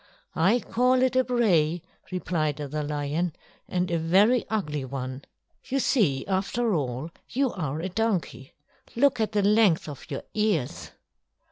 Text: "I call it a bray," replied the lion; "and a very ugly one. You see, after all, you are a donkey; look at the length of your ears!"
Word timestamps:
"I 0.35 0.61
call 0.61 1.03
it 1.03 1.15
a 1.15 1.23
bray," 1.23 1.83
replied 2.11 2.57
the 2.57 2.81
lion; 2.81 3.33
"and 3.67 3.91
a 3.91 3.99
very 3.99 4.45
ugly 4.49 4.83
one. 4.83 5.25
You 5.65 5.79
see, 5.79 6.25
after 6.25 6.73
all, 6.73 7.11
you 7.29 7.53
are 7.53 7.79
a 7.81 7.87
donkey; 7.89 8.55
look 8.95 9.19
at 9.21 9.33
the 9.33 9.43
length 9.43 9.87
of 9.87 10.09
your 10.09 10.23
ears!" 10.33 10.89